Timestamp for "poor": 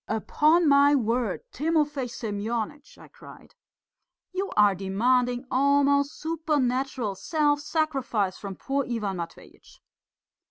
8.55-8.83